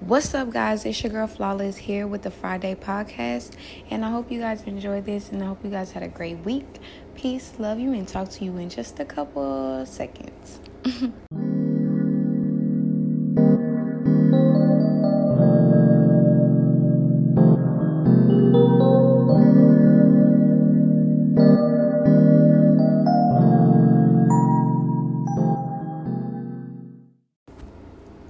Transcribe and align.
What's 0.00 0.34
up, 0.34 0.50
guys? 0.50 0.84
It's 0.84 1.02
your 1.02 1.10
girl 1.10 1.26
Flawless 1.26 1.78
here 1.78 2.06
with 2.06 2.20
the 2.20 2.30
Friday 2.30 2.74
podcast, 2.74 3.52
and 3.88 4.04
I 4.04 4.10
hope 4.10 4.30
you 4.30 4.38
guys 4.40 4.62
enjoyed 4.64 5.06
this, 5.06 5.30
and 5.30 5.42
I 5.42 5.46
hope 5.46 5.64
you 5.64 5.70
guys 5.70 5.92
had 5.92 6.02
a 6.02 6.08
great 6.08 6.38
week. 6.44 6.66
Peace, 7.14 7.54
love 7.58 7.80
you, 7.80 7.94
and 7.94 8.06
talk 8.06 8.28
to 8.32 8.44
you 8.44 8.58
in 8.58 8.68
just 8.68 9.00
a 9.00 9.06
couple 9.06 9.86
seconds. 9.86 10.60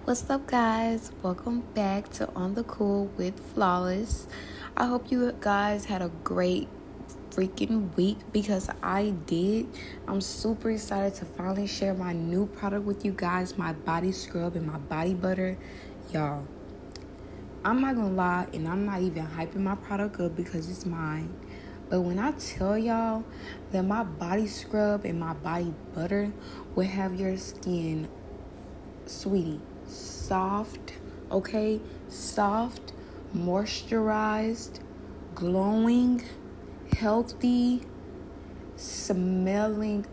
What's 0.06 0.30
up, 0.30 0.46
guys? 0.46 1.10
Welcome 1.20 1.62
back 1.74 2.10
to 2.10 2.32
On 2.34 2.54
the 2.54 2.62
Cool 2.62 3.06
with 3.16 3.40
Flawless. 3.52 4.28
I 4.76 4.86
hope 4.86 5.10
you 5.10 5.34
guys 5.40 5.86
had 5.86 6.00
a 6.00 6.10
great 6.22 6.68
freaking 7.30 7.92
week 7.96 8.18
because 8.30 8.70
I 8.84 9.14
did. 9.26 9.66
I'm 10.06 10.20
super 10.20 10.70
excited 10.70 11.14
to 11.14 11.24
finally 11.24 11.66
share 11.66 11.92
my 11.92 12.12
new 12.12 12.46
product 12.46 12.84
with 12.84 13.04
you 13.04 13.10
guys 13.10 13.58
my 13.58 13.72
body 13.72 14.12
scrub 14.12 14.54
and 14.54 14.64
my 14.64 14.78
body 14.78 15.12
butter. 15.12 15.58
Y'all, 16.12 16.46
I'm 17.64 17.80
not 17.80 17.96
gonna 17.96 18.14
lie, 18.14 18.46
and 18.52 18.68
I'm 18.68 18.86
not 18.86 19.02
even 19.02 19.26
hyping 19.26 19.56
my 19.56 19.74
product 19.74 20.20
up 20.20 20.36
because 20.36 20.70
it's 20.70 20.86
mine. 20.86 21.34
But 21.88 22.02
when 22.02 22.20
I 22.20 22.30
tell 22.30 22.78
y'all 22.78 23.24
that 23.72 23.82
my 23.82 24.04
body 24.04 24.46
scrub 24.46 25.04
and 25.04 25.18
my 25.18 25.32
body 25.32 25.74
butter 25.96 26.32
will 26.76 26.86
have 26.86 27.18
your 27.18 27.36
skin, 27.36 28.08
sweetie, 29.06 29.60
soft, 30.26 30.94
okay? 31.30 31.80
Soft, 32.08 32.92
moisturized, 33.34 34.80
glowing, 35.34 36.24
healthy, 36.96 37.82
smelling 38.76 40.06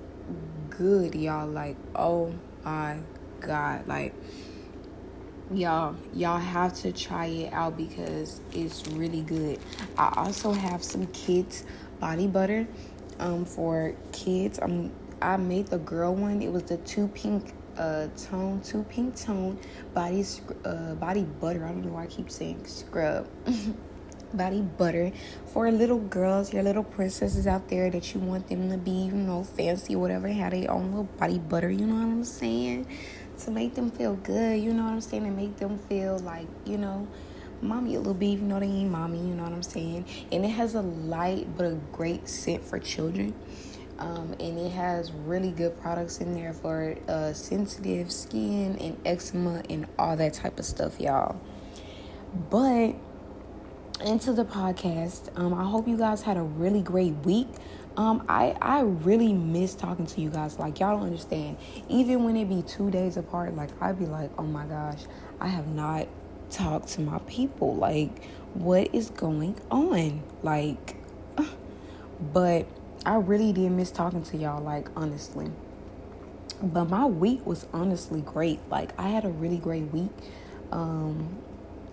good, 0.69 1.16
y'all. 1.16 1.47
Like, 1.47 1.78
oh 1.95 2.34
my 2.64 3.00
god. 3.39 3.88
Like, 3.88 4.14
y'all 5.52 5.95
y'all 6.14 6.39
have 6.39 6.73
to 6.73 6.91
try 6.91 7.25
it 7.25 7.53
out 7.53 7.75
because 7.78 8.39
it's 8.53 8.88
really 8.91 9.22
good 9.22 9.59
i 9.97 10.11
also 10.16 10.52
have 10.52 10.81
some 10.81 11.06
kids 11.08 11.66
body 12.00 12.25
butter 12.25 12.66
um 13.19 13.44
for 13.45 13.94
kids 14.14 14.58
i'm 14.59 14.91
i 15.22 15.36
made 15.36 15.67
the 15.67 15.78
girl 15.80 16.16
one 16.16 16.41
it 16.41 16.52
was 16.52 16.64
the 16.64 16.78
two 16.78 17.08
pink 17.09 17.53
uh 17.77 18.07
tone 18.17 18.61
two 18.61 18.83
pink 18.83 19.16
tone 19.16 19.57
body 19.93 20.25
uh 20.66 20.93
body 20.95 21.23
butter. 21.23 21.66
I 21.66 21.69
don't 21.69 21.85
know 21.85 21.93
why 21.93 22.03
i 22.03 22.07
keep 22.07 22.29
saying 22.29 22.66
scrub. 22.66 23.27
Body 24.33 24.61
butter 24.61 25.11
for 25.53 25.71
little 25.71 25.99
girls 25.99 26.51
your 26.51 26.63
little 26.63 26.83
princesses 26.83 27.45
out 27.45 27.69
there 27.69 27.91
that 27.91 28.16
you 28.16 28.19
want 28.19 28.47
them 28.49 28.71
to 28.71 28.79
be 28.79 28.89
you 28.89 29.11
know 29.11 29.44
fancy 29.44 29.95
whatever 29.95 30.27
have 30.27 30.53
their 30.53 30.71
own 30.71 30.88
little 30.88 31.03
body 31.03 31.38
butter 31.38 31.69
you 31.69 31.85
know 31.85 31.94
what 31.94 32.11
i'm 32.11 32.23
saying? 32.23 32.88
To 33.45 33.51
make 33.51 33.75
them 33.75 33.91
feel 33.91 34.16
good 34.16 34.59
you 34.59 34.73
know 34.73 34.85
what 34.85 34.94
i'm 34.94 35.01
saying? 35.01 35.27
And 35.27 35.35
make 35.38 35.57
them 35.57 35.77
feel 35.77 36.17
like 36.17 36.47
you 36.66 36.79
know 36.79 37.07
mommy 37.61 37.94
a 37.94 37.99
little 37.99 38.16
bit 38.16 38.25
even 38.25 38.49
though 38.49 38.59
they 38.59 38.66
ain't 38.66 38.89
mommy 38.89 39.19
you 39.19 39.35
know 39.35 39.44
what 39.44 39.51
i'm 39.51 39.61
saying? 39.61 40.03
And 40.31 40.44
it 40.44 40.49
has 40.49 40.73
a 40.73 40.81
light 40.81 41.55
but 41.55 41.67
a 41.67 41.77
great 41.91 42.27
scent 42.27 42.63
for 42.66 42.79
children 42.79 43.35
um, 43.99 44.36
and 44.39 44.58
it 44.58 44.72
has 44.72 45.11
really 45.11 45.52
good 45.52 45.80
products 45.80 46.19
in 46.19 46.33
there 46.33 46.53
for 46.53 46.95
uh, 47.08 47.33
sensitive 47.33 48.11
skin 48.11 48.77
and 48.80 48.97
eczema 49.05 49.63
and 49.69 49.88
all 49.97 50.17
that 50.17 50.33
type 50.33 50.59
of 50.59 50.66
stuff, 50.66 51.00
y'all. 51.00 51.39
But 52.50 52.95
into 54.03 54.33
the 54.33 54.45
podcast, 54.45 55.38
um, 55.38 55.53
I 55.53 55.63
hope 55.63 55.88
you 55.88 55.97
guys 55.97 56.23
had 56.23 56.38
a 56.38 56.41
really 56.41 56.81
great 56.81 57.13
week. 57.23 57.47
Um, 57.95 58.25
I 58.27 58.55
I 58.59 58.81
really 58.81 59.34
miss 59.34 59.75
talking 59.75 60.07
to 60.07 60.22
you 60.22 60.29
guys. 60.29 60.57
Like 60.57 60.79
y'all 60.79 60.97
don't 60.97 61.06
understand. 61.06 61.57
Even 61.89 62.23
when 62.23 62.35
it 62.35 62.50
be 62.50 62.63
two 62.63 62.89
days 62.89 63.18
apart, 63.18 63.56
like 63.56 63.69
I'd 63.81 64.00
be 64.00 64.06
like, 64.06 64.31
oh 64.38 64.44
my 64.44 64.66
gosh, 64.66 65.01
I 65.39 65.47
have 65.47 65.68
not 65.68 66.07
talked 66.50 66.88
to 66.89 67.01
my 67.01 67.19
people. 67.28 67.75
Like, 67.75 68.23
what 68.56 68.94
is 68.94 69.12
going 69.12 69.59
on? 69.69 70.23
Like, 70.41 70.95
but 72.34 72.66
I 73.06 73.16
really 73.16 73.52
did 73.52 73.72
miss 73.72 73.91
talking 73.91 74.24
to 74.24 74.38
y'all, 74.38 74.64
like, 74.64 74.88
honestly. 74.96 75.52
But 76.62 76.86
my 76.86 77.06
week 77.06 77.46
was 77.46 77.66
honestly 77.74 78.22
great. 78.22 78.59
Like, 78.69 78.97
I 78.97 79.09
had 79.09 79.25
a 79.25 79.30
really 79.30 79.58
great 79.58 79.91
week. 79.91 80.12
Um, 80.72 81.38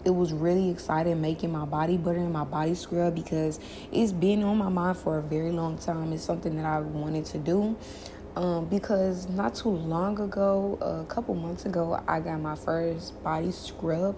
it 0.04 0.10
was 0.10 0.32
really 0.32 0.70
exciting 0.70 1.20
making 1.20 1.50
my 1.50 1.65
body 1.65 1.97
butter 1.97 2.20
and 2.20 2.32
my 2.32 2.44
body 2.44 2.75
scrub 2.75 3.15
because 3.15 3.59
it's 3.91 4.12
been 4.12 4.43
on 4.44 4.56
my 4.56 4.69
mind 4.69 4.99
for 4.99 5.19
a 5.19 5.22
very 5.22 5.50
long 5.50 5.78
time. 5.78 6.12
It's 6.12 6.22
something 6.22 6.54
that 6.56 6.65
I 6.65 6.78
wanted 6.78 7.26
to 7.26 7.38
do. 7.38 7.76
Um, 8.37 8.66
because 8.66 9.28
not 9.28 9.56
too 9.56 9.70
long 9.70 10.20
ago, 10.20 10.78
a 10.81 11.12
couple 11.12 11.34
months 11.34 11.66
ago, 11.66 12.00
I 12.06 12.20
got 12.20 12.41
my 12.41 12.54
first 12.54 13.20
body 13.25 13.50
scrub 13.50 14.15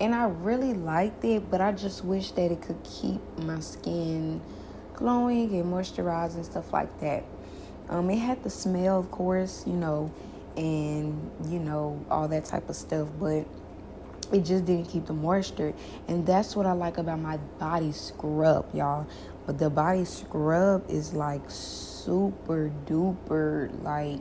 and 0.00 0.12
I 0.12 0.24
really 0.24 0.74
liked 0.74 1.24
it, 1.24 1.48
but 1.48 1.60
I 1.60 1.70
just 1.70 2.04
wish 2.04 2.32
that 2.32 2.50
it 2.50 2.60
could 2.60 2.82
keep 2.82 3.20
my 3.38 3.60
skin 3.60 4.40
glowing 4.94 5.54
and 5.54 5.72
moisturized 5.72 6.34
and 6.34 6.44
stuff 6.44 6.72
like 6.72 7.00
that. 7.00 7.24
Um, 7.88 8.10
it 8.10 8.16
had 8.18 8.42
the 8.42 8.50
smell, 8.50 9.00
of 9.00 9.10
course, 9.10 9.64
you 9.66 9.74
know, 9.74 10.12
and 10.56 11.30
you 11.48 11.58
know 11.58 12.04
all 12.10 12.28
that 12.28 12.44
type 12.44 12.68
of 12.68 12.76
stuff, 12.76 13.08
but 13.18 13.46
it 14.32 14.44
just 14.44 14.64
didn't 14.64 14.86
keep 14.86 15.06
the 15.06 15.12
moisture, 15.12 15.74
and 16.08 16.26
that's 16.26 16.56
what 16.56 16.66
I 16.66 16.72
like 16.72 16.98
about 16.98 17.20
my 17.20 17.36
body 17.58 17.92
scrub, 17.92 18.74
y'all. 18.74 19.06
But 19.46 19.58
the 19.58 19.70
body 19.70 20.04
scrub 20.04 20.88
is 20.88 21.12
like 21.12 21.42
super 21.48 22.70
duper 22.86 23.82
like 23.82 24.20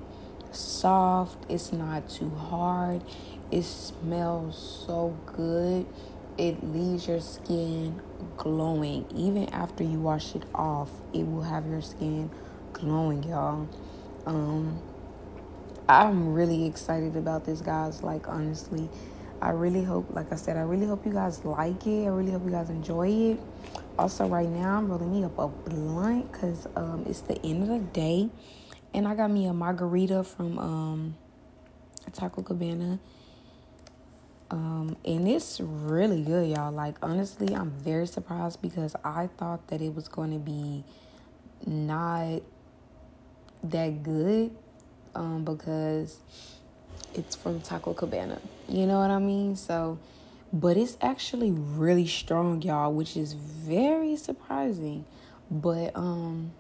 soft. 0.52 1.38
It's 1.50 1.72
not 1.72 2.10
too 2.10 2.30
hard. 2.30 3.04
It 3.52 3.64
smells 3.64 4.84
so 4.88 5.18
good 5.26 5.86
it 6.38 6.64
leaves 6.64 7.08
your 7.08 7.19
skin 7.19 8.02
glowing. 8.38 9.06
Even 9.16 9.50
after 9.50 9.84
you 9.84 10.00
wash 10.00 10.36
it 10.36 10.44
off, 10.56 10.90
it 11.14 11.24
will 11.24 11.44
have 11.44 11.68
your 11.68 11.81
skin 11.81 12.30
glowing, 12.74 13.24
y'all. 13.24 13.68
Um, 14.25 14.81
I'm 15.88 16.34
really 16.34 16.66
excited 16.66 17.16
about 17.16 17.46
this, 17.46 17.62
guys. 17.62 18.02
Like, 18.02 18.28
honestly, 18.28 18.90
I 19.42 19.50
really 19.50 19.84
hope, 19.84 20.14
like 20.14 20.31
I 20.31 20.36
said, 20.36 20.58
I 20.58 20.62
really 20.62 20.86
hope 20.86 21.06
you 21.06 21.12
guys 21.12 21.44
like 21.44 21.86
it. 21.88 22.06
I 22.06 22.09
really 22.09 22.31
hope 22.31 22.46
you 22.46 22.52
guys 22.52 22.69
enjoy 22.69 23.09
it. 23.09 23.40
Also, 23.98 24.28
right 24.28 24.48
now, 24.48 24.78
I'm 24.78 24.90
rolling 24.90 25.12
me 25.12 25.24
up 25.24 25.38
a 25.38 25.48
blunt 25.48 26.31
because 26.31 26.68
um, 26.75 27.06
it's 27.08 27.22
the 27.22 27.44
end 27.46 27.63
of 27.63 27.69
the 27.69 27.80
day. 27.80 28.30
And 28.94 29.08
I 29.08 29.16
got 29.16 29.31
me 29.31 29.48
a 29.48 29.53
margarita 29.53 30.24
from 30.24 30.59
um, 30.59 31.16
Taco 32.13 32.42
Cabana 32.42 33.00
um, 34.51 34.97
and 35.06 35.29
it's 35.29 35.62
really 35.62 36.22
good, 36.22 36.50
y'all. 36.50 36.73
Like, 36.73 36.95
honestly, 37.01 37.56
I'm 37.56 37.72
very 37.72 38.06
surprised 38.06 38.62
because 38.62 38.97
I 39.03 39.29
thought 39.38 39.67
that 39.69 39.81
it 39.81 39.95
was 39.95 40.09
going 40.09 40.31
to 40.34 40.39
be 40.39 40.84
not 41.66 42.41
that 43.63 44.03
good 44.03 44.51
um, 45.16 45.45
because 45.45 46.17
it's 47.13 47.34
from 47.34 47.62
Taco 47.62 47.94
Cabana. 47.94 48.41
You 48.67 48.85
know 48.88 49.00
what 49.00 49.09
I 49.09 49.19
mean? 49.19 49.56
So, 49.56 49.97
but 50.51 50.75
it's 50.75 50.97
actually 51.01 51.51
really 51.51 52.07
strong, 52.07 52.62
y'all, 52.62 52.91
which 52.91 53.16
is 53.16 53.31
very 53.31 54.18
surprising. 54.18 55.06
But, 55.50 55.95
um, 55.95 56.51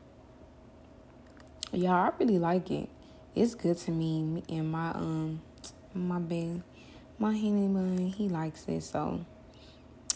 yeah, 1.73 1.93
I 1.93 2.11
really 2.17 2.39
like 2.39 2.71
it. 2.71 2.87
It's 3.35 3.53
good 3.53 3.77
to 3.79 3.91
me 3.91 4.43
and 4.47 4.71
my, 4.71 4.91
um, 4.91 5.41
my 5.93 6.19
big 6.19 6.61
my 7.21 7.33
Henny 7.33 7.67
Bun, 7.67 8.11
he 8.17 8.29
likes 8.29 8.67
it. 8.67 8.81
So, 8.81 9.23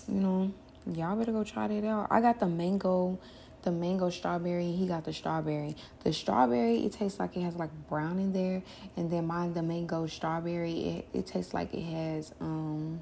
you 0.07 0.15
know, 0.15 0.51
y'all 0.91 1.15
better 1.15 1.31
go 1.31 1.43
try 1.43 1.67
that 1.67 1.85
out. 1.85 2.07
I 2.09 2.19
got 2.19 2.39
the 2.39 2.47
mango, 2.47 3.19
the 3.61 3.71
mango 3.71 4.09
strawberry. 4.09 4.71
He 4.71 4.87
got 4.87 5.05
the 5.05 5.13
strawberry. 5.13 5.75
The 6.03 6.11
strawberry, 6.11 6.83
it 6.83 6.93
tastes 6.93 7.19
like 7.19 7.37
it 7.37 7.41
has 7.41 7.55
like 7.57 7.69
brown 7.87 8.17
in 8.17 8.33
there. 8.33 8.63
And 8.97 9.11
then 9.11 9.27
mine, 9.27 9.53
the 9.53 9.61
mango 9.61 10.07
strawberry, 10.07 10.73
it, 10.73 11.07
it 11.13 11.27
tastes 11.27 11.53
like 11.53 11.75
it 11.75 11.83
has, 11.83 12.33
um, 12.41 12.99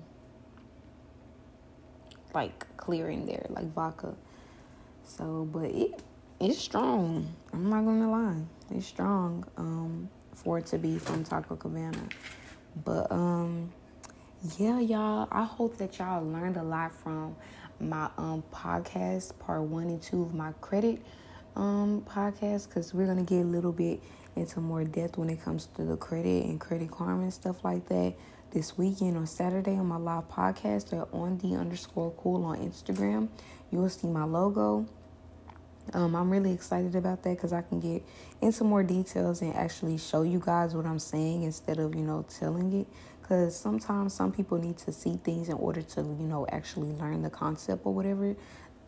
like 2.35 2.75
clear 2.75 3.09
in 3.09 3.25
there, 3.25 3.45
like 3.51 3.73
vodka. 3.73 4.15
So, 5.05 5.47
but 5.49 5.71
it, 5.71 6.01
it's 6.41 6.57
strong. 6.57 7.33
I'm 7.53 7.69
not 7.69 7.85
gonna 7.85 8.11
lie. 8.11 8.41
It's 8.69 8.85
strong, 8.85 9.45
um, 9.55 10.09
for 10.33 10.57
it 10.57 10.65
to 10.67 10.77
be 10.77 10.97
from 10.97 11.23
Taco 11.23 11.55
Cabana. 11.55 12.09
But, 12.83 13.09
um, 13.09 13.71
yeah, 14.57 14.79
y'all, 14.79 15.27
I 15.31 15.43
hope 15.43 15.77
that 15.77 15.97
y'all 15.99 16.23
learned 16.25 16.57
a 16.57 16.63
lot 16.63 16.93
from 16.93 17.35
my 17.79 18.09
um 18.17 18.43
podcast, 18.53 19.37
part 19.39 19.61
one 19.61 19.87
and 19.87 20.01
two 20.01 20.21
of 20.23 20.33
my 20.33 20.51
credit 20.61 21.01
um 21.55 22.01
podcast, 22.07 22.67
because 22.67 22.93
we're 22.93 23.07
gonna 23.07 23.23
get 23.23 23.41
a 23.41 23.45
little 23.45 23.71
bit 23.71 24.01
into 24.35 24.59
more 24.59 24.83
depth 24.83 25.17
when 25.17 25.29
it 25.29 25.41
comes 25.43 25.67
to 25.75 25.83
the 25.85 25.95
credit 25.97 26.45
and 26.45 26.59
credit 26.59 26.91
karma 26.91 27.23
and 27.23 27.33
stuff 27.33 27.63
like 27.63 27.87
that. 27.87 28.13
this 28.51 28.77
weekend 28.77 29.17
on 29.17 29.25
Saturday 29.25 29.71
on 29.75 29.87
my 29.87 29.97
live 29.97 30.29
podcast 30.29 30.93
or 30.93 31.07
on 31.11 31.37
the 31.39 31.55
underscore 31.55 32.11
cool 32.17 32.45
on 32.45 32.57
Instagram. 32.59 33.27
You 33.71 33.79
will 33.79 33.89
see 33.89 34.07
my 34.07 34.25
logo. 34.25 34.85
Um, 35.93 36.15
I'm 36.15 36.29
really 36.29 36.53
excited 36.53 36.95
about 36.95 37.23
that 37.23 37.31
because 37.35 37.51
I 37.51 37.61
can 37.61 37.79
get 37.79 38.03
into 38.41 38.63
more 38.63 38.83
details 38.83 39.41
and 39.41 39.53
actually 39.55 39.97
show 39.97 40.21
you 40.21 40.39
guys 40.43 40.75
what 40.75 40.85
I'm 40.85 40.99
saying 40.99 41.43
instead 41.43 41.79
of, 41.79 41.95
you 41.95 42.01
know, 42.03 42.25
telling 42.29 42.71
it. 42.81 42.87
Because 43.23 43.55
sometimes 43.55 44.13
some 44.13 44.33
people 44.33 44.57
need 44.57 44.77
to 44.79 44.91
see 44.91 45.17
things 45.23 45.47
in 45.47 45.55
order 45.55 45.81
to, 45.81 46.01
you 46.01 46.27
know, 46.27 46.45
actually 46.51 46.91
learn 46.91 47.21
the 47.21 47.29
concept 47.29 47.85
or 47.85 47.93
whatever 47.93 48.35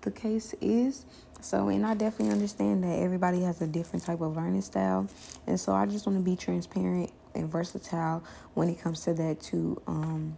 the 0.02 0.12
case 0.12 0.54
is. 0.60 1.06
So, 1.42 1.70
and 1.70 1.86
I 1.86 1.94
definitely 1.94 2.34
understand 2.34 2.84
that 2.84 3.00
everybody 3.00 3.42
has 3.42 3.62
a 3.62 3.68
different 3.68 4.06
type 4.06 4.20
of 4.20 4.36
learning 4.36 4.62
style. 4.62 5.08
And 5.48 5.60
so 5.60 5.74
I 5.74 5.86
just 5.86 6.06
want 6.06 6.20
to 6.20 6.24
be 6.24 6.36
transparent 6.36 7.12
and 7.34 7.50
versatile 7.50 8.24
when 8.54 8.70
it 8.70 8.80
comes 8.82 9.02
to 9.06 9.14
that 9.14 9.40
to 9.42 9.82
um, 9.88 10.36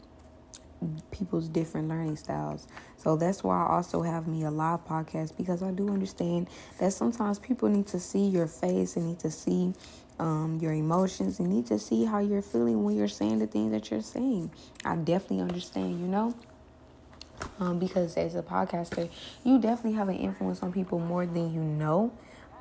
people's 1.12 1.48
different 1.48 1.88
learning 1.88 2.18
styles. 2.18 2.68
So 2.98 3.16
that's 3.16 3.44
why 3.44 3.64
I 3.64 3.76
also 3.76 4.02
have 4.04 4.28
me 4.28 4.44
a 4.44 4.52
live 4.52 4.86
podcast 4.86 5.36
because 5.38 5.64
I 5.64 5.72
do 5.72 5.90
understand 5.90 6.50
that 6.80 6.94
sometimes 6.94 7.40
people 7.40 7.68
need 7.70 7.88
to 7.88 8.00
see 8.00 8.28
your 8.28 8.48
face 8.48 8.96
and 8.96 9.08
need 9.08 9.20
to 9.20 9.32
see 9.32 9.74
um, 10.20 10.60
your 10.62 10.74
emotions 10.74 11.40
and 11.40 11.50
need 11.50 11.66
to 11.68 11.80
see 11.80 12.06
how 12.06 12.20
you're 12.20 12.42
feeling 12.42 12.84
when 12.84 12.96
you're 12.96 13.08
saying 13.08 13.40
the 13.40 13.48
things 13.48 13.72
that 13.72 13.92
you're 13.92 14.02
saying. 14.02 14.52
I 14.84 14.96
definitely 14.96 15.42
understand, 15.42 16.00
you 16.00 16.08
know. 16.08 16.36
Um, 17.60 17.78
because 17.78 18.18
as 18.18 18.34
a 18.36 18.42
podcaster, 18.42 19.10
you 19.44 19.60
definitely 19.60 19.94
have 19.94 20.10
an 20.10 20.18
influence 20.18 20.64
on 20.64 20.74
people 20.74 21.00
more 21.00 21.26
than 21.26 21.54
you 21.54 21.62
know 21.62 22.12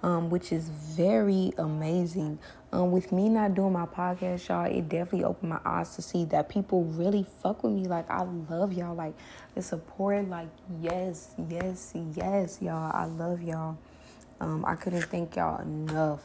um, 0.02 0.30
which 0.30 0.52
is 0.52 0.68
very 0.68 1.52
amazing. 1.58 2.38
Um, 2.72 2.90
with 2.90 3.12
me 3.12 3.28
not 3.28 3.54
doing 3.54 3.72
my 3.72 3.86
podcast, 3.86 4.48
y'all, 4.48 4.64
it 4.66 4.88
definitely 4.88 5.24
opened 5.24 5.50
my 5.50 5.60
eyes 5.64 5.94
to 5.96 6.02
see 6.02 6.24
that 6.26 6.48
people 6.48 6.84
really 6.84 7.26
fuck 7.42 7.62
with 7.62 7.72
me. 7.72 7.86
Like, 7.86 8.08
I 8.10 8.22
love 8.22 8.72
y'all. 8.72 8.94
Like, 8.94 9.14
the 9.54 9.62
support, 9.62 10.28
like, 10.28 10.48
yes, 10.80 11.34
yes, 11.48 11.92
yes, 12.14 12.58
y'all. 12.60 12.90
I 12.94 13.06
love 13.06 13.42
y'all. 13.42 13.78
Um, 14.40 14.64
I 14.64 14.76
couldn't 14.76 15.02
thank 15.02 15.36
y'all 15.36 15.60
enough. 15.62 16.22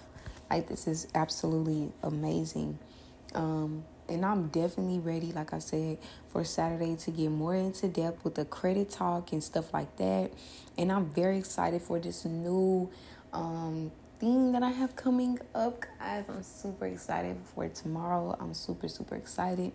Like, 0.52 0.68
this 0.68 0.86
is 0.86 1.08
absolutely 1.16 1.94
amazing. 2.04 2.78
Um, 3.34 3.86
and 4.10 4.26
I'm 4.26 4.50
definitely 4.50 5.00
ready, 5.00 5.32
like 5.32 5.54
I 5.54 5.60
said, 5.60 5.98
for 6.28 6.44
Saturday 6.44 6.98
to 6.98 7.12
get 7.12 7.30
more 7.32 7.56
into 7.56 7.88
depth 7.88 8.26
with 8.26 8.36
the 8.36 8.44
credit 8.44 8.90
talk 8.90 9.32
and 9.32 9.42
stuff 9.42 9.74
like 9.74 9.96
that. 9.96 10.32
And 10.78 10.92
I'm 10.92 11.06
very 11.06 11.38
excited 11.38 11.82
for 11.82 12.00
this 12.00 12.26
new 12.26 12.90
um, 13.32 13.94
thing 14.20 14.52
that 14.52 14.62
I 14.62 14.72
have 14.72 14.98
coming 14.98 15.40
up, 15.56 15.86
guys. 16.00 16.26
I'm 16.28 16.44
super 16.44 16.88
excited 16.88 17.38
for 17.56 17.70
tomorrow. 17.70 18.36
I'm 18.38 18.54
super, 18.54 18.90
super 18.90 19.16
excited. 19.16 19.72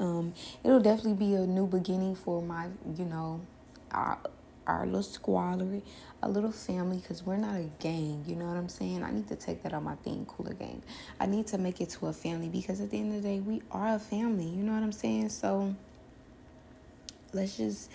Um, 0.00 0.34
it'll 0.64 0.80
definitely 0.80 1.14
be 1.14 1.34
a 1.34 1.46
new 1.46 1.68
beginning 1.68 2.16
for 2.16 2.42
my, 2.42 2.66
you 2.96 3.04
know, 3.04 3.40
our, 3.92 4.18
our 4.66 4.86
little 4.86 5.02
squalor, 5.02 5.80
a 6.22 6.28
little 6.28 6.52
family, 6.52 6.98
because 6.98 7.24
we're 7.24 7.36
not 7.36 7.56
a 7.56 7.70
gang, 7.78 8.24
you 8.26 8.36
know 8.36 8.46
what 8.46 8.56
I'm 8.56 8.68
saying? 8.68 9.02
I 9.02 9.10
need 9.10 9.28
to 9.28 9.36
take 9.36 9.62
that 9.62 9.72
on 9.72 9.84
my 9.84 9.96
thing, 9.96 10.26
cooler 10.26 10.54
gang. 10.54 10.82
I 11.18 11.26
need 11.26 11.46
to 11.48 11.58
make 11.58 11.80
it 11.80 11.90
to 11.90 12.06
a 12.06 12.12
family 12.12 12.48
because 12.48 12.80
at 12.80 12.90
the 12.90 12.98
end 12.98 13.14
of 13.14 13.22
the 13.22 13.28
day, 13.28 13.40
we 13.40 13.62
are 13.70 13.94
a 13.94 13.98
family, 13.98 14.46
you 14.46 14.62
know 14.62 14.72
what 14.72 14.82
I'm 14.82 14.92
saying? 14.92 15.30
So 15.30 15.74
let's 17.32 17.56
just 17.56 17.90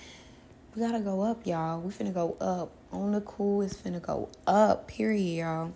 we 0.75 0.81
gotta 0.81 0.99
go 0.99 1.21
up, 1.21 1.45
y'all. 1.47 1.79
We 1.79 1.91
finna 1.91 2.13
go 2.13 2.35
up. 2.41 2.71
On 2.91 3.11
the 3.11 3.21
cool 3.21 3.61
is 3.61 3.73
finna 3.73 4.01
go 4.01 4.29
up, 4.45 4.87
period, 4.87 5.37
y'all. 5.37 5.73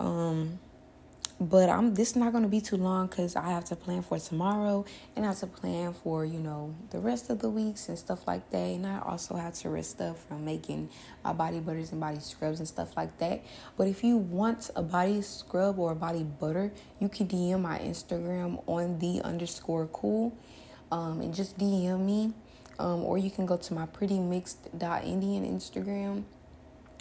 Um, 0.00 0.58
but 1.50 1.68
I'm 1.68 1.94
this 1.94 2.10
is 2.10 2.16
not 2.16 2.32
gonna 2.32 2.48
be 2.48 2.60
too 2.60 2.76
long 2.76 3.06
because 3.06 3.36
I 3.36 3.50
have 3.50 3.64
to 3.66 3.76
plan 3.76 4.02
for 4.02 4.18
tomorrow 4.18 4.84
and 5.14 5.24
I 5.24 5.28
have 5.28 5.38
to 5.40 5.46
plan 5.46 5.92
for 5.92 6.24
you 6.24 6.38
know 6.38 6.74
the 6.90 6.98
rest 6.98 7.30
of 7.30 7.40
the 7.40 7.50
weeks 7.50 7.88
and 7.88 7.98
stuff 7.98 8.26
like 8.26 8.50
that. 8.50 8.58
And 8.58 8.86
I 8.86 9.00
also 9.00 9.36
have 9.36 9.54
to 9.54 9.68
rest 9.68 9.90
stuff 9.90 10.24
from 10.26 10.44
making 10.44 10.88
my 11.22 11.32
body 11.32 11.60
butters 11.60 11.92
and 11.92 12.00
body 12.00 12.20
scrubs 12.20 12.58
and 12.58 12.68
stuff 12.68 12.96
like 12.96 13.18
that. 13.18 13.44
But 13.76 13.88
if 13.88 14.02
you 14.02 14.16
want 14.16 14.70
a 14.74 14.82
body 14.82 15.20
scrub 15.22 15.78
or 15.78 15.92
a 15.92 15.96
body 15.96 16.24
butter, 16.24 16.72
you 17.00 17.08
can 17.08 17.28
DM 17.28 17.60
my 17.60 17.78
Instagram 17.78 18.62
on 18.66 18.98
the 18.98 19.20
underscore 19.22 19.86
cool, 19.88 20.36
um, 20.90 21.20
and 21.20 21.34
just 21.34 21.58
DM 21.58 22.00
me 22.00 22.32
um, 22.78 23.04
or 23.04 23.18
you 23.18 23.30
can 23.30 23.46
go 23.46 23.56
to 23.56 23.74
my 23.74 23.86
pretty 23.86 24.18
mixed 24.18 24.78
dot 24.78 25.04
Indian 25.04 25.44
Instagram. 25.44 26.24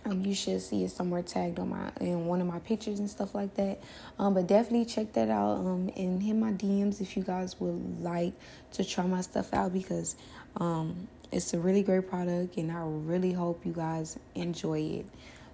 Um, 0.06 0.26
you 0.26 0.36
should 0.36 0.62
see 0.62 0.84
it 0.84 0.92
somewhere 0.92 1.22
tagged 1.22 1.60
on 1.60 1.70
my 1.70 1.92
in 2.02 2.26
one 2.26 2.42
of 2.42 2.48
my 2.48 2.60
pictures 2.60 3.00
and 3.00 3.10
stuff 3.10 3.34
like 3.34 3.54
that. 3.56 3.82
Um, 4.20 4.34
but 4.34 4.48
definitely 4.48 4.86
check 4.86 5.14
that 5.14 5.30
out. 5.30 5.58
Um, 5.60 5.90
and 5.96 6.22
hit 6.22 6.36
my 6.36 6.52
DMs 6.52 7.00
if 7.00 7.16
you 7.16 7.24
guys 7.24 7.60
would 7.60 8.02
like 8.02 8.34
to 8.74 8.84
try 8.84 9.06
my 9.06 9.22
stuff 9.22 9.54
out 9.54 9.72
because 9.72 10.16
um, 10.58 11.08
it's 11.32 11.54
a 11.54 11.60
really 11.60 11.84
great 11.84 12.10
product, 12.10 12.58
and 12.58 12.72
I 12.72 12.82
really 12.84 13.32
hope 13.32 13.66
you 13.66 13.74
guys 13.74 14.20
enjoy 14.36 14.80
it. 14.80 15.06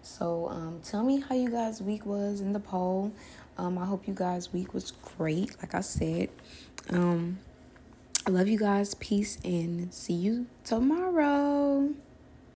So 0.02 0.48
um, 0.50 0.82
tell 0.84 1.04
me 1.04 1.20
how 1.20 1.36
you 1.36 1.50
guys' 1.50 1.82
week 1.82 2.06
was 2.06 2.42
in 2.42 2.54
the 2.54 2.60
poll. 2.60 3.12
Um, 3.58 3.78
I 3.78 3.86
hope 3.86 4.08
you 4.08 4.14
guys' 4.14 4.52
week 4.52 4.74
was 4.74 4.92
great. 5.18 5.52
Like 5.62 5.76
I 5.76 5.82
said, 5.82 6.30
um, 6.90 7.40
I 8.26 8.32
love 8.32 8.48
you 8.48 8.58
guys. 8.58 8.94
Peace 8.96 9.38
and 9.44 9.94
see 9.94 10.14
you 10.14 10.48
tomorrow. 10.64 11.90